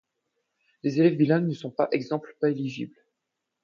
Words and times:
Les 0.81 0.99
élèves 0.99 1.15
bilingues 1.15 1.45
ne 1.47 1.53
sont 1.53 1.69
par 1.69 1.87
exemple 1.91 2.35
pas 2.41 2.49
éligibles. 2.49 2.97